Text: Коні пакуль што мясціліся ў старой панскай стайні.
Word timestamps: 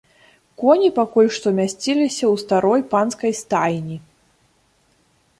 Коні 0.61 0.87
пакуль 0.99 1.27
што 1.37 1.47
мясціліся 1.59 2.25
ў 2.33 2.35
старой 2.43 2.81
панскай 2.93 3.33
стайні. 3.41 3.97